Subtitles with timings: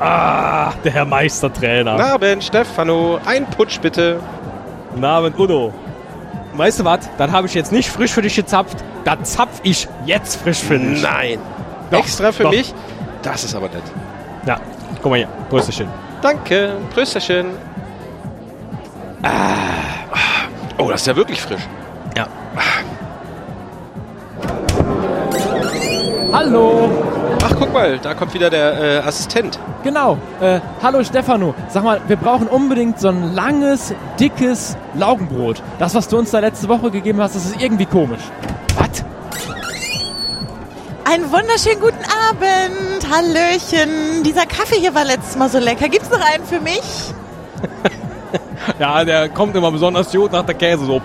[0.00, 2.00] Ah, der Herr Meistertrainer.
[2.00, 3.20] Abend, Stefano.
[3.26, 4.18] Ein Putsch bitte.
[5.00, 5.74] Abend, Udo.
[6.54, 7.00] Weißt du was?
[7.18, 8.78] Das habe ich jetzt nicht frisch für dich gezapft.
[9.04, 11.02] Das zapf ich jetzt frisch für dich.
[11.02, 11.38] Nein.
[11.90, 12.50] Doch, Extra für doch.
[12.50, 12.74] mich?
[13.22, 13.82] Das ist aber nett.
[14.46, 14.58] Ja,
[15.02, 15.28] guck mal hier.
[15.50, 15.88] Prösterchen.
[16.22, 16.72] Danke.
[16.94, 17.46] Prösterchen.
[19.22, 19.28] Ah.
[20.78, 21.62] Oh, das ist ja wirklich frisch.
[26.42, 26.88] Hallo.
[27.44, 29.58] Ach, guck mal, da kommt wieder der äh, Assistent.
[29.84, 30.16] Genau.
[30.40, 31.54] Äh, hallo Stefano.
[31.68, 35.62] Sag mal, wir brauchen unbedingt so ein langes, dickes Laugenbrot.
[35.78, 38.22] Das, was du uns da letzte Woche gegeben hast, das ist irgendwie komisch.
[38.78, 39.04] Was?
[41.04, 43.06] Einen wunderschönen guten Abend.
[43.12, 44.22] Hallöchen.
[44.24, 45.90] Dieser Kaffee hier war letztes Mal so lecker.
[45.90, 46.80] Gibt's noch einen für mich?
[48.78, 51.04] Ja, der kommt immer besonders gut nach der Käsesuppe.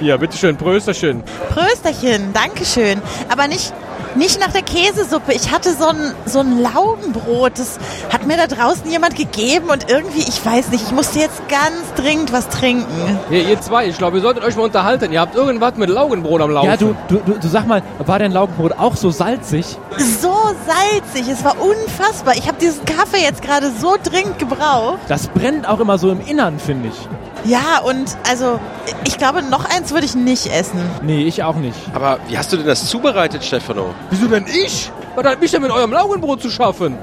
[0.00, 1.22] Hier, bitteschön, Prösterchen.
[1.50, 2.32] Prösterchen.
[2.32, 3.00] Dankeschön.
[3.28, 3.72] Aber nicht,
[4.16, 5.32] nicht nach der Käsesuppe.
[5.32, 7.58] Ich hatte so ein, so ein Laugenbrot.
[7.58, 7.78] Das
[8.12, 11.94] hat mir da draußen jemand gegeben und irgendwie, ich weiß nicht, ich musste jetzt ganz
[11.96, 13.18] dringend was trinken.
[13.28, 15.12] Hier, ihr zwei, ich glaube, ihr solltet euch mal unterhalten.
[15.12, 16.68] Ihr habt irgendwas mit Laugenbrot am Laufen.
[16.68, 19.78] Ja, du, du, du, du sag mal, war dein Laugenbrot auch so salzig?
[20.20, 20.34] So
[20.66, 21.30] salzig.
[21.30, 22.34] Es war unfassbar.
[22.36, 24.98] Ich habe diesen Kaffee jetzt gerade so dringend gebraucht.
[25.08, 27.08] Das brennt auch immer so im Innern, finde ich.
[27.44, 28.58] Ja, und also,
[29.04, 30.80] ich glaube, noch eins würde ich nicht essen.
[31.02, 31.78] Nee, ich auch nicht.
[31.94, 33.94] Aber wie hast du denn das zubereitet, Stefano?
[34.10, 34.90] Wieso denn ich?
[35.14, 36.96] Was hat mich denn mit eurem Laugenbrot zu schaffen?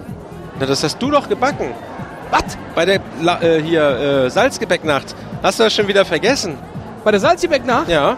[0.60, 1.72] Na, das hast du doch gebacken.
[2.32, 2.58] Was?
[2.76, 5.16] Bei der La äh, hier äh, Salzgebäcknacht.
[5.42, 6.58] Hast du das schon wieder vergessen?
[7.04, 7.90] Bei der Salzgebäcknacht?
[7.90, 8.16] Ja,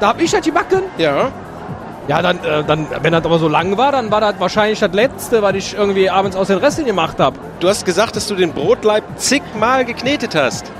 [0.00, 0.82] Da hab ich das gebacken?
[0.98, 1.30] ja.
[2.08, 4.92] Ja, dann, äh, dann, wenn das aber so lang war, dann war das wahrscheinlich das
[4.92, 7.36] letzte, was ich irgendwie abends aus den Resten gemacht habe.
[7.58, 10.70] Du hast gesagt, dass du den Brotleib zigmal geknetet hast.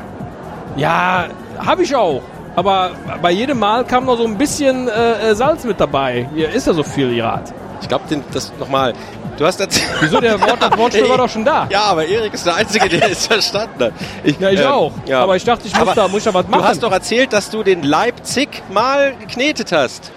[0.77, 1.25] Ja,
[1.59, 2.23] habe ich auch.
[2.57, 6.29] Aber bei jedem Mal kam noch so ein bisschen äh, äh, Salz mit dabei.
[6.35, 7.53] Hier ist ja so viel Grad.
[7.83, 8.95] Ich glaube, das nochmal.
[9.37, 9.87] Du hast erzählt.
[10.01, 10.19] Wieso?
[10.19, 11.69] Der Wort, das Wortspiel war doch schon da.
[11.71, 13.93] Ja, aber Erik ist der Einzige, der es verstanden hat.
[14.25, 14.93] Ich, Ja, ich ähm, auch.
[15.07, 15.23] ja.
[15.23, 16.63] Aber ich dachte, ich muss Aber da, muss da was machen.
[16.63, 20.11] Du hast doch erzählt, dass du den Leib zigmal geknetet hast.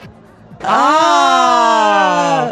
[0.63, 2.51] Ah!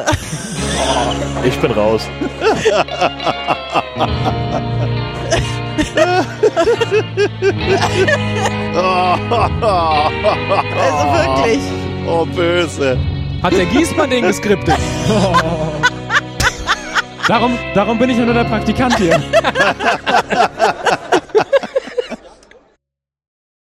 [1.45, 2.01] Ich bin raus.
[10.77, 11.59] Also wirklich.
[12.07, 12.97] Oh, böse.
[13.43, 14.77] Hat der Gießmann den geskriptet?
[17.27, 19.21] Darum, darum bin ich ja nur der Praktikant hier.